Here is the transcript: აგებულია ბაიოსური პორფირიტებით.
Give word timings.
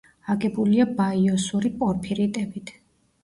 აგებულია 0.35 0.85
ბაიოსური 1.01 1.71
პორფირიტებით. 1.83 2.73